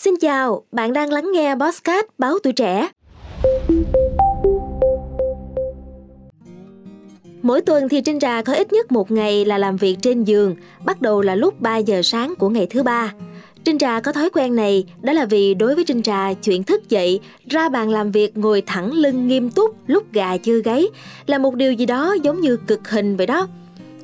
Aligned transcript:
Xin 0.00 0.14
chào, 0.20 0.62
bạn 0.72 0.92
đang 0.92 1.12
lắng 1.12 1.30
nghe 1.32 1.54
Bosscat 1.54 2.04
báo 2.18 2.38
tuổi 2.42 2.52
trẻ. 2.52 2.88
Mỗi 7.42 7.60
tuần 7.60 7.88
thì 7.88 8.00
Trinh 8.00 8.20
Trà 8.20 8.42
có 8.42 8.52
ít 8.52 8.72
nhất 8.72 8.92
một 8.92 9.10
ngày 9.10 9.44
là 9.44 9.58
làm 9.58 9.76
việc 9.76 9.96
trên 10.02 10.24
giường, 10.24 10.56
bắt 10.84 11.02
đầu 11.02 11.20
là 11.20 11.34
lúc 11.34 11.60
3 11.60 11.76
giờ 11.76 12.02
sáng 12.02 12.34
của 12.38 12.48
ngày 12.48 12.66
thứ 12.70 12.82
ba. 12.82 13.12
Trinh 13.64 13.78
Trà 13.78 14.00
có 14.00 14.12
thói 14.12 14.30
quen 14.30 14.56
này, 14.56 14.84
đó 15.02 15.12
là 15.12 15.24
vì 15.24 15.54
đối 15.54 15.74
với 15.74 15.84
Trinh 15.84 16.02
Trà, 16.02 16.32
chuyện 16.32 16.62
thức 16.62 16.88
dậy, 16.88 17.20
ra 17.48 17.68
bàn 17.68 17.90
làm 17.90 18.10
việc 18.10 18.36
ngồi 18.36 18.62
thẳng 18.66 18.92
lưng 18.92 19.28
nghiêm 19.28 19.50
túc 19.50 19.76
lúc 19.86 20.12
gà 20.12 20.36
chưa 20.36 20.62
gáy 20.62 20.86
là 21.26 21.38
một 21.38 21.54
điều 21.54 21.72
gì 21.72 21.86
đó 21.86 22.16
giống 22.22 22.40
như 22.40 22.56
cực 22.56 22.88
hình 22.88 23.16
vậy 23.16 23.26
đó. 23.26 23.48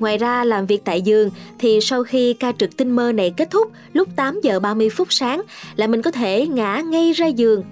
Ngoài 0.00 0.18
ra 0.18 0.44
làm 0.44 0.66
việc 0.66 0.84
tại 0.84 1.02
giường 1.02 1.30
thì 1.58 1.80
sau 1.80 2.02
khi 2.02 2.34
ca 2.34 2.52
trực 2.52 2.76
tinh 2.76 2.90
mơ 2.90 3.12
này 3.12 3.32
kết 3.36 3.50
thúc 3.50 3.72
lúc 3.92 4.08
8 4.16 4.40
giờ 4.42 4.60
30 4.60 4.90
phút 4.90 5.12
sáng 5.12 5.42
là 5.76 5.86
mình 5.86 6.02
có 6.02 6.10
thể 6.10 6.46
ngã 6.46 6.80
ngay 6.80 7.12
ra 7.12 7.26
giường. 7.26 7.64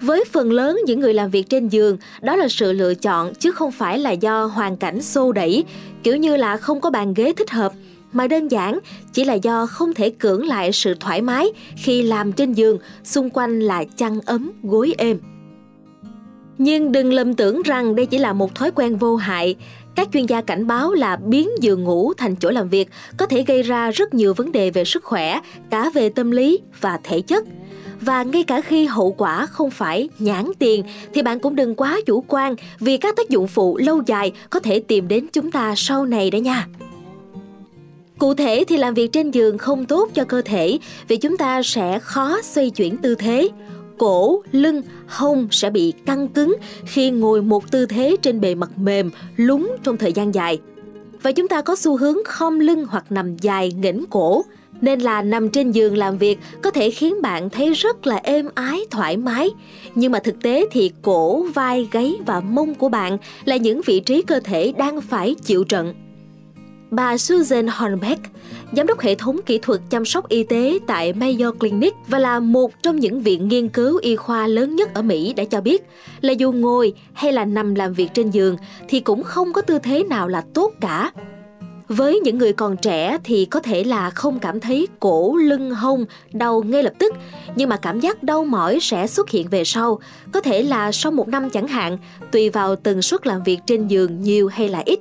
Với 0.00 0.24
phần 0.32 0.52
lớn 0.52 0.78
những 0.86 1.00
người 1.00 1.14
làm 1.14 1.30
việc 1.30 1.48
trên 1.48 1.68
giường, 1.68 1.98
đó 2.22 2.36
là 2.36 2.48
sự 2.48 2.72
lựa 2.72 2.94
chọn 2.94 3.34
chứ 3.34 3.52
không 3.52 3.72
phải 3.72 3.98
là 3.98 4.10
do 4.10 4.44
hoàn 4.44 4.76
cảnh 4.76 5.02
xô 5.02 5.32
đẩy, 5.32 5.64
kiểu 6.02 6.16
như 6.16 6.36
là 6.36 6.56
không 6.56 6.80
có 6.80 6.90
bàn 6.90 7.14
ghế 7.14 7.32
thích 7.36 7.50
hợp, 7.50 7.72
mà 8.12 8.26
đơn 8.26 8.48
giản 8.48 8.78
chỉ 9.12 9.24
là 9.24 9.34
do 9.34 9.66
không 9.66 9.94
thể 9.94 10.10
cưỡng 10.10 10.46
lại 10.46 10.72
sự 10.72 10.94
thoải 11.00 11.20
mái 11.20 11.46
khi 11.76 12.02
làm 12.02 12.32
trên 12.32 12.52
giường, 12.52 12.78
xung 13.04 13.30
quanh 13.30 13.60
là 13.60 13.84
chăn 13.96 14.20
ấm, 14.20 14.52
gối 14.62 14.94
êm. 14.98 15.18
Nhưng 16.58 16.92
đừng 16.92 17.12
lầm 17.12 17.34
tưởng 17.34 17.62
rằng 17.62 17.94
đây 17.94 18.06
chỉ 18.06 18.18
là 18.18 18.32
một 18.32 18.54
thói 18.54 18.70
quen 18.70 18.96
vô 18.96 19.16
hại. 19.16 19.56
Các 19.94 20.08
chuyên 20.12 20.26
gia 20.26 20.40
cảnh 20.40 20.66
báo 20.66 20.92
là 20.92 21.16
biến 21.16 21.48
giường 21.60 21.84
ngủ 21.84 22.12
thành 22.14 22.36
chỗ 22.36 22.50
làm 22.50 22.68
việc 22.68 22.88
có 23.16 23.26
thể 23.26 23.42
gây 23.42 23.62
ra 23.62 23.90
rất 23.90 24.14
nhiều 24.14 24.34
vấn 24.34 24.52
đề 24.52 24.70
về 24.70 24.84
sức 24.84 25.04
khỏe, 25.04 25.40
cả 25.70 25.90
về 25.94 26.08
tâm 26.08 26.30
lý 26.30 26.60
và 26.80 26.98
thể 27.02 27.20
chất. 27.20 27.44
Và 28.00 28.22
ngay 28.22 28.42
cả 28.42 28.60
khi 28.60 28.86
hậu 28.86 29.12
quả 29.12 29.46
không 29.46 29.70
phải 29.70 30.08
nhãn 30.18 30.44
tiền 30.58 30.84
thì 31.14 31.22
bạn 31.22 31.40
cũng 31.40 31.56
đừng 31.56 31.74
quá 31.74 32.00
chủ 32.06 32.24
quan 32.28 32.54
vì 32.80 32.96
các 32.96 33.16
tác 33.16 33.28
dụng 33.28 33.46
phụ 33.46 33.76
lâu 33.76 34.02
dài 34.06 34.32
có 34.50 34.60
thể 34.60 34.80
tìm 34.80 35.08
đến 35.08 35.26
chúng 35.32 35.50
ta 35.50 35.74
sau 35.76 36.06
này 36.06 36.30
đó 36.30 36.36
nha. 36.36 36.66
Cụ 38.18 38.34
thể 38.34 38.64
thì 38.68 38.76
làm 38.76 38.94
việc 38.94 39.12
trên 39.12 39.30
giường 39.30 39.58
không 39.58 39.86
tốt 39.86 40.10
cho 40.14 40.24
cơ 40.24 40.42
thể 40.44 40.78
vì 41.08 41.16
chúng 41.16 41.36
ta 41.36 41.62
sẽ 41.62 41.98
khó 41.98 42.42
xoay 42.42 42.70
chuyển 42.70 42.96
tư 42.96 43.14
thế 43.14 43.48
cổ, 43.98 44.42
lưng, 44.52 44.82
hông 45.06 45.48
sẽ 45.50 45.70
bị 45.70 45.92
căng 46.06 46.28
cứng 46.28 46.56
khi 46.86 47.10
ngồi 47.10 47.42
một 47.42 47.70
tư 47.70 47.86
thế 47.86 48.16
trên 48.22 48.40
bề 48.40 48.54
mặt 48.54 48.78
mềm, 48.78 49.10
lúng 49.36 49.76
trong 49.82 49.96
thời 49.96 50.12
gian 50.12 50.34
dài. 50.34 50.60
Và 51.22 51.32
chúng 51.32 51.48
ta 51.48 51.62
có 51.62 51.76
xu 51.76 51.96
hướng 51.96 52.16
khom 52.24 52.58
lưng 52.58 52.86
hoặc 52.88 53.12
nằm 53.12 53.36
dài 53.36 53.72
nghỉnh 53.72 54.04
cổ, 54.10 54.44
nên 54.80 55.00
là 55.00 55.22
nằm 55.22 55.48
trên 55.48 55.70
giường 55.70 55.96
làm 55.96 56.18
việc 56.18 56.38
có 56.62 56.70
thể 56.70 56.90
khiến 56.90 57.22
bạn 57.22 57.50
thấy 57.50 57.72
rất 57.74 58.06
là 58.06 58.16
êm 58.16 58.48
ái, 58.54 58.80
thoải 58.90 59.16
mái. 59.16 59.50
Nhưng 59.94 60.12
mà 60.12 60.18
thực 60.18 60.42
tế 60.42 60.64
thì 60.70 60.90
cổ, 61.02 61.42
vai, 61.42 61.88
gáy 61.92 62.14
và 62.26 62.40
mông 62.40 62.74
của 62.74 62.88
bạn 62.88 63.18
là 63.44 63.56
những 63.56 63.80
vị 63.86 64.00
trí 64.00 64.22
cơ 64.22 64.40
thể 64.44 64.72
đang 64.78 65.00
phải 65.00 65.34
chịu 65.44 65.64
trận. 65.64 65.94
Bà 66.94 67.18
Susan 67.18 67.66
Hornbeck, 67.66 68.20
giám 68.76 68.86
đốc 68.86 69.00
hệ 69.00 69.14
thống 69.14 69.40
kỹ 69.46 69.58
thuật 69.62 69.80
chăm 69.90 70.04
sóc 70.04 70.28
y 70.28 70.42
tế 70.42 70.78
tại 70.86 71.12
Mayo 71.12 71.52
Clinic 71.52 71.94
và 72.08 72.18
là 72.18 72.40
một 72.40 72.82
trong 72.82 72.96
những 72.96 73.20
viện 73.20 73.48
nghiên 73.48 73.68
cứu 73.68 73.98
y 73.98 74.16
khoa 74.16 74.46
lớn 74.46 74.76
nhất 74.76 74.94
ở 74.94 75.02
Mỹ 75.02 75.32
đã 75.32 75.44
cho 75.44 75.60
biết 75.60 75.82
là 76.20 76.32
dù 76.32 76.52
ngồi 76.52 76.92
hay 77.12 77.32
là 77.32 77.44
nằm 77.44 77.74
làm 77.74 77.92
việc 77.92 78.08
trên 78.14 78.30
giường 78.30 78.56
thì 78.88 79.00
cũng 79.00 79.22
không 79.22 79.52
có 79.52 79.60
tư 79.60 79.78
thế 79.78 80.04
nào 80.04 80.28
là 80.28 80.44
tốt 80.54 80.72
cả. 80.80 81.12
Với 81.88 82.20
những 82.20 82.38
người 82.38 82.52
còn 82.52 82.76
trẻ 82.76 83.18
thì 83.24 83.44
có 83.44 83.60
thể 83.60 83.84
là 83.84 84.10
không 84.10 84.38
cảm 84.38 84.60
thấy 84.60 84.88
cổ, 85.00 85.36
lưng, 85.36 85.70
hông 85.70 86.04
đau 86.32 86.62
ngay 86.62 86.82
lập 86.82 86.92
tức, 86.98 87.14
nhưng 87.56 87.68
mà 87.68 87.76
cảm 87.76 88.00
giác 88.00 88.22
đau 88.22 88.44
mỏi 88.44 88.78
sẽ 88.80 89.06
xuất 89.06 89.30
hiện 89.30 89.48
về 89.48 89.64
sau, 89.64 89.98
có 90.32 90.40
thể 90.40 90.62
là 90.62 90.92
sau 90.92 91.12
một 91.12 91.28
năm 91.28 91.50
chẳng 91.50 91.68
hạn, 91.68 91.98
tùy 92.32 92.50
vào 92.50 92.76
tần 92.76 93.02
suất 93.02 93.26
làm 93.26 93.42
việc 93.42 93.58
trên 93.66 93.88
giường 93.88 94.22
nhiều 94.22 94.48
hay 94.48 94.68
là 94.68 94.82
ít. 94.86 95.00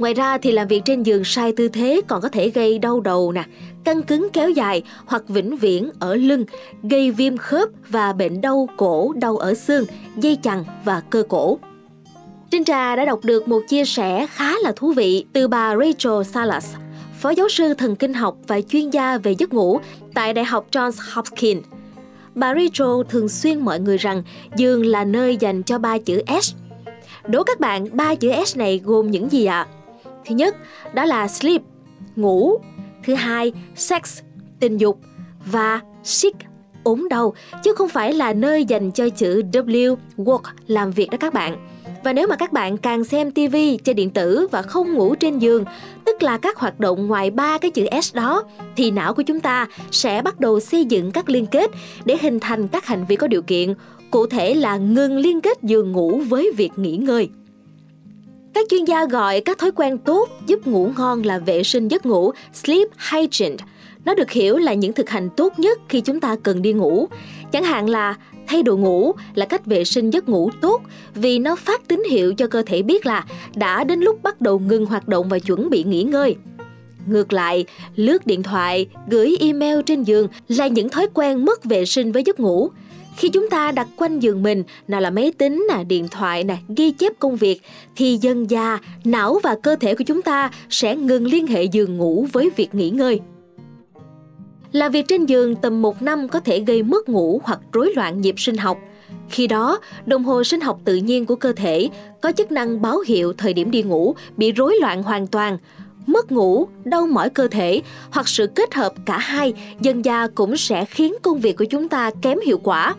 Ngoài 0.00 0.14
ra 0.14 0.38
thì 0.38 0.52
làm 0.52 0.68
việc 0.68 0.82
trên 0.84 1.02
giường 1.02 1.24
sai 1.24 1.52
tư 1.52 1.68
thế 1.68 2.00
còn 2.06 2.20
có 2.20 2.28
thể 2.28 2.50
gây 2.50 2.78
đau 2.78 3.00
đầu 3.00 3.32
nè, 3.32 3.44
căng 3.84 4.02
cứng 4.02 4.28
kéo 4.32 4.50
dài 4.50 4.82
hoặc 5.06 5.28
vĩnh 5.28 5.56
viễn 5.56 5.90
ở 5.98 6.14
lưng, 6.14 6.44
gây 6.82 7.10
viêm 7.10 7.36
khớp 7.36 7.68
và 7.88 8.12
bệnh 8.12 8.40
đau 8.40 8.68
cổ, 8.76 9.12
đau 9.12 9.36
ở 9.36 9.54
xương, 9.54 9.84
dây 10.16 10.38
chằng 10.42 10.64
và 10.84 11.02
cơ 11.10 11.22
cổ. 11.28 11.58
Trinh 12.50 12.64
Trà 12.64 12.96
đã 12.96 13.04
đọc 13.04 13.20
được 13.24 13.48
một 13.48 13.60
chia 13.68 13.84
sẻ 13.84 14.26
khá 14.30 14.52
là 14.62 14.72
thú 14.76 14.92
vị 14.92 15.24
từ 15.32 15.48
bà 15.48 15.76
Rachel 15.76 16.22
Salas, 16.24 16.74
phó 17.20 17.30
giáo 17.30 17.48
sư 17.48 17.74
thần 17.74 17.96
kinh 17.96 18.14
học 18.14 18.36
và 18.46 18.60
chuyên 18.60 18.90
gia 18.90 19.18
về 19.18 19.34
giấc 19.38 19.52
ngủ 19.52 19.80
tại 20.14 20.32
Đại 20.32 20.44
học 20.44 20.66
Johns 20.72 21.14
Hopkins. 21.14 21.64
Bà 22.34 22.54
Rachel 22.54 23.08
thường 23.08 23.28
xuyên 23.28 23.60
mọi 23.60 23.80
người 23.80 23.98
rằng 23.98 24.22
giường 24.56 24.86
là 24.86 25.04
nơi 25.04 25.36
dành 25.36 25.62
cho 25.62 25.78
ba 25.78 25.98
chữ 25.98 26.22
S. 26.42 26.54
Đố 27.26 27.42
các 27.42 27.60
bạn 27.60 27.86
ba 27.92 28.14
chữ 28.14 28.32
S 28.46 28.56
này 28.56 28.80
gồm 28.84 29.10
những 29.10 29.32
gì 29.32 29.44
ạ? 29.44 29.66
À? 29.70 29.79
Thứ 30.30 30.36
nhất, 30.36 30.56
đó 30.94 31.04
là 31.04 31.28
sleep, 31.28 31.62
ngủ. 32.16 32.58
Thứ 33.04 33.14
hai, 33.14 33.52
sex, 33.76 34.20
tình 34.60 34.76
dục. 34.76 34.98
Và 35.46 35.80
sick, 36.04 36.36
ốm 36.82 37.08
đau, 37.10 37.34
chứ 37.62 37.72
không 37.74 37.88
phải 37.88 38.12
là 38.12 38.32
nơi 38.32 38.64
dành 38.64 38.90
cho 38.90 39.08
chữ 39.08 39.42
W, 39.52 39.96
work, 40.16 40.40
làm 40.66 40.90
việc 40.90 41.10
đó 41.10 41.18
các 41.20 41.34
bạn. 41.34 41.68
Và 42.04 42.12
nếu 42.12 42.26
mà 42.28 42.36
các 42.36 42.52
bạn 42.52 42.76
càng 42.76 43.04
xem 43.04 43.30
TV, 43.30 43.56
chơi 43.84 43.94
điện 43.94 44.10
tử 44.10 44.48
và 44.50 44.62
không 44.62 44.92
ngủ 44.92 45.14
trên 45.14 45.38
giường, 45.38 45.64
tức 46.04 46.22
là 46.22 46.38
các 46.38 46.56
hoạt 46.56 46.80
động 46.80 47.06
ngoài 47.06 47.30
ba 47.30 47.58
cái 47.58 47.70
chữ 47.70 47.86
S 48.02 48.14
đó, 48.14 48.44
thì 48.76 48.90
não 48.90 49.14
của 49.14 49.22
chúng 49.22 49.40
ta 49.40 49.68
sẽ 49.90 50.22
bắt 50.22 50.40
đầu 50.40 50.60
xây 50.60 50.84
dựng 50.84 51.10
các 51.10 51.28
liên 51.28 51.46
kết 51.46 51.70
để 52.04 52.16
hình 52.20 52.40
thành 52.40 52.68
các 52.68 52.86
hành 52.86 53.04
vi 53.08 53.16
có 53.16 53.26
điều 53.26 53.42
kiện, 53.42 53.74
cụ 54.10 54.26
thể 54.26 54.54
là 54.54 54.76
ngừng 54.76 55.16
liên 55.16 55.40
kết 55.40 55.62
giường 55.62 55.92
ngủ 55.92 56.22
với 56.28 56.52
việc 56.56 56.70
nghỉ 56.76 56.96
ngơi. 56.96 57.30
Các 58.54 58.66
chuyên 58.70 58.84
gia 58.84 59.06
gọi 59.06 59.40
các 59.40 59.58
thói 59.58 59.70
quen 59.70 59.98
tốt 59.98 60.28
giúp 60.46 60.66
ngủ 60.66 60.92
ngon 60.96 61.22
là 61.22 61.38
vệ 61.38 61.62
sinh 61.62 61.88
giấc 61.88 62.06
ngủ, 62.06 62.32
sleep 62.52 62.88
hygiene. 63.10 63.56
Nó 64.04 64.14
được 64.14 64.30
hiểu 64.30 64.56
là 64.56 64.74
những 64.74 64.92
thực 64.92 65.10
hành 65.10 65.28
tốt 65.36 65.58
nhất 65.58 65.78
khi 65.88 66.00
chúng 66.00 66.20
ta 66.20 66.36
cần 66.42 66.62
đi 66.62 66.72
ngủ. 66.72 67.08
Chẳng 67.52 67.64
hạn 67.64 67.88
là 67.88 68.14
thay 68.46 68.62
đồ 68.62 68.76
ngủ 68.76 69.12
là 69.34 69.46
cách 69.46 69.66
vệ 69.66 69.84
sinh 69.84 70.10
giấc 70.10 70.28
ngủ 70.28 70.50
tốt 70.60 70.82
vì 71.14 71.38
nó 71.38 71.56
phát 71.56 71.88
tín 71.88 72.02
hiệu 72.10 72.34
cho 72.34 72.46
cơ 72.46 72.62
thể 72.66 72.82
biết 72.82 73.06
là 73.06 73.24
đã 73.54 73.84
đến 73.84 74.00
lúc 74.00 74.22
bắt 74.22 74.40
đầu 74.40 74.58
ngừng 74.58 74.86
hoạt 74.86 75.08
động 75.08 75.28
và 75.28 75.38
chuẩn 75.38 75.70
bị 75.70 75.84
nghỉ 75.84 76.02
ngơi. 76.02 76.36
Ngược 77.06 77.32
lại, 77.32 77.64
lướt 77.96 78.26
điện 78.26 78.42
thoại, 78.42 78.86
gửi 79.08 79.36
email 79.40 79.80
trên 79.86 80.02
giường 80.02 80.28
là 80.48 80.66
những 80.66 80.88
thói 80.88 81.06
quen 81.14 81.44
mất 81.44 81.64
vệ 81.64 81.84
sinh 81.84 82.12
với 82.12 82.22
giấc 82.26 82.40
ngủ. 82.40 82.70
Khi 83.16 83.28
chúng 83.28 83.50
ta 83.50 83.72
đặt 83.72 83.88
quanh 83.96 84.20
giường 84.20 84.42
mình, 84.42 84.62
nào 84.88 85.00
là 85.00 85.10
máy 85.10 85.32
tính, 85.38 85.66
nè, 85.68 85.84
điện 85.84 86.08
thoại, 86.08 86.44
nè, 86.44 86.56
ghi 86.76 86.90
chép 86.90 87.12
công 87.18 87.36
việc, 87.36 87.60
thì 87.96 88.18
dần 88.20 88.50
già, 88.50 88.78
não 89.04 89.38
và 89.42 89.56
cơ 89.62 89.76
thể 89.76 89.94
của 89.94 90.04
chúng 90.04 90.22
ta 90.22 90.50
sẽ 90.70 90.96
ngừng 90.96 91.26
liên 91.26 91.46
hệ 91.46 91.64
giường 91.64 91.96
ngủ 91.96 92.26
với 92.32 92.50
việc 92.56 92.74
nghỉ 92.74 92.90
ngơi. 92.90 93.20
Làm 94.72 94.92
việc 94.92 95.04
trên 95.08 95.26
giường 95.26 95.56
tầm 95.56 95.82
một 95.82 96.02
năm 96.02 96.28
có 96.28 96.40
thể 96.40 96.60
gây 96.60 96.82
mất 96.82 97.08
ngủ 97.08 97.40
hoặc 97.44 97.60
rối 97.72 97.92
loạn 97.96 98.20
nhịp 98.20 98.34
sinh 98.38 98.56
học. 98.56 98.78
Khi 99.28 99.46
đó, 99.46 99.78
đồng 100.06 100.24
hồ 100.24 100.44
sinh 100.44 100.60
học 100.60 100.80
tự 100.84 100.96
nhiên 100.96 101.26
của 101.26 101.36
cơ 101.36 101.52
thể 101.52 101.88
có 102.20 102.32
chức 102.32 102.52
năng 102.52 102.82
báo 102.82 103.00
hiệu 103.06 103.32
thời 103.32 103.52
điểm 103.52 103.70
đi 103.70 103.82
ngủ 103.82 104.14
bị 104.36 104.52
rối 104.52 104.76
loạn 104.80 105.02
hoàn 105.02 105.26
toàn. 105.26 105.58
Mất 106.06 106.32
ngủ, 106.32 106.68
đau 106.84 107.06
mỏi 107.06 107.30
cơ 107.30 107.48
thể 107.48 107.82
hoặc 108.10 108.28
sự 108.28 108.46
kết 108.46 108.74
hợp 108.74 108.92
cả 109.06 109.18
hai 109.18 109.52
dần 109.80 110.02
dà 110.02 110.26
cũng 110.34 110.56
sẽ 110.56 110.84
khiến 110.84 111.14
công 111.22 111.40
việc 111.40 111.56
của 111.56 111.64
chúng 111.64 111.88
ta 111.88 112.10
kém 112.22 112.38
hiệu 112.46 112.58
quả 112.62 112.94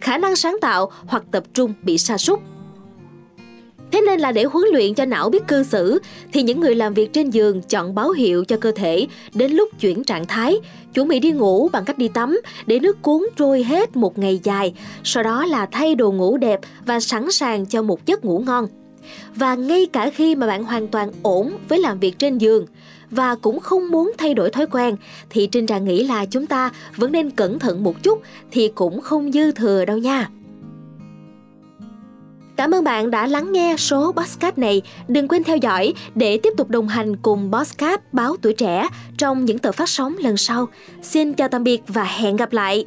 khả 0.00 0.18
năng 0.18 0.36
sáng 0.36 0.56
tạo 0.60 0.90
hoặc 1.06 1.22
tập 1.30 1.44
trung 1.54 1.74
bị 1.82 1.98
sa 1.98 2.18
sút. 2.18 2.38
Thế 3.92 4.00
nên 4.00 4.20
là 4.20 4.32
để 4.32 4.44
huấn 4.44 4.64
luyện 4.72 4.94
cho 4.94 5.04
não 5.04 5.30
biết 5.30 5.48
cư 5.48 5.62
xử 5.62 5.98
thì 6.32 6.42
những 6.42 6.60
người 6.60 6.74
làm 6.74 6.94
việc 6.94 7.12
trên 7.12 7.30
giường 7.30 7.62
chọn 7.62 7.94
báo 7.94 8.10
hiệu 8.10 8.44
cho 8.44 8.56
cơ 8.56 8.72
thể 8.72 9.06
đến 9.34 9.52
lúc 9.52 9.68
chuyển 9.80 10.04
trạng 10.04 10.26
thái, 10.26 10.56
chuẩn 10.94 11.08
bị 11.08 11.20
đi 11.20 11.30
ngủ 11.30 11.68
bằng 11.72 11.84
cách 11.84 11.98
đi 11.98 12.08
tắm 12.08 12.40
để 12.66 12.78
nước 12.78 13.02
cuốn 13.02 13.22
trôi 13.36 13.62
hết 13.62 13.96
một 13.96 14.18
ngày 14.18 14.40
dài, 14.42 14.74
sau 15.04 15.22
đó 15.22 15.44
là 15.46 15.66
thay 15.66 15.94
đồ 15.94 16.12
ngủ 16.12 16.36
đẹp 16.36 16.60
và 16.86 17.00
sẵn 17.00 17.30
sàng 17.30 17.66
cho 17.66 17.82
một 17.82 18.06
giấc 18.06 18.24
ngủ 18.24 18.42
ngon. 18.46 18.66
Và 19.34 19.54
ngay 19.54 19.86
cả 19.92 20.10
khi 20.10 20.34
mà 20.34 20.46
bạn 20.46 20.64
hoàn 20.64 20.88
toàn 20.88 21.10
ổn 21.22 21.52
với 21.68 21.78
làm 21.78 21.98
việc 21.98 22.18
trên 22.18 22.38
giường, 22.38 22.66
và 23.10 23.34
cũng 23.34 23.60
không 23.60 23.90
muốn 23.90 24.12
thay 24.18 24.34
đổi 24.34 24.50
thói 24.50 24.66
quen 24.66 24.96
thì 25.30 25.46
Trinh 25.46 25.66
Trà 25.66 25.78
nghĩ 25.78 26.04
là 26.04 26.24
chúng 26.24 26.46
ta 26.46 26.70
vẫn 26.96 27.12
nên 27.12 27.30
cẩn 27.30 27.58
thận 27.58 27.82
một 27.82 28.02
chút 28.02 28.22
thì 28.50 28.72
cũng 28.74 29.00
không 29.00 29.32
dư 29.32 29.52
thừa 29.52 29.84
đâu 29.84 29.98
nha. 29.98 30.28
Cảm 32.56 32.74
ơn 32.74 32.84
bạn 32.84 33.10
đã 33.10 33.26
lắng 33.26 33.52
nghe 33.52 33.74
số 33.78 34.12
Bosscat 34.12 34.58
này. 34.58 34.82
Đừng 35.08 35.28
quên 35.28 35.44
theo 35.44 35.56
dõi 35.56 35.94
để 36.14 36.38
tiếp 36.38 36.52
tục 36.56 36.68
đồng 36.68 36.88
hành 36.88 37.16
cùng 37.16 37.50
Bosscat 37.50 38.12
báo 38.12 38.36
tuổi 38.42 38.52
trẻ 38.52 38.88
trong 39.18 39.44
những 39.44 39.58
tờ 39.58 39.72
phát 39.72 39.88
sóng 39.88 40.16
lần 40.18 40.36
sau. 40.36 40.68
Xin 41.02 41.34
chào 41.34 41.48
tạm 41.48 41.64
biệt 41.64 41.82
và 41.88 42.04
hẹn 42.04 42.36
gặp 42.36 42.52
lại. 42.52 42.86